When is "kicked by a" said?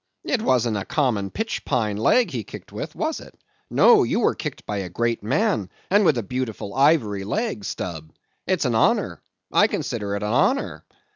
4.33-4.89